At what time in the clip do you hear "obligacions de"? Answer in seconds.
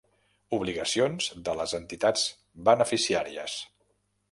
0.57-1.55